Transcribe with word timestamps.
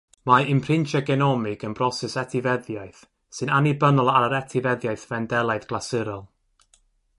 Mae 0.27 0.45
imprintio 0.51 1.01
genomig 1.09 1.65
yn 1.67 1.75
broses 1.79 2.15
etifeddiaeth 2.21 3.03
sy'n 3.39 3.53
annibynnol 3.59 4.11
ar 4.17 4.27
yr 4.31 4.35
etifeddiaeth 4.41 5.07
Fendelaidd 5.13 5.71
glasurol. 5.73 6.29